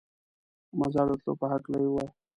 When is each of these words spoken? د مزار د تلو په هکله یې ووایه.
د 0.69 0.71
مزار 0.79 1.07
د 1.09 1.13
تلو 1.21 1.33
په 1.39 1.45
هکله 1.53 1.77
یې 1.83 1.87
ووایه. 1.89 2.09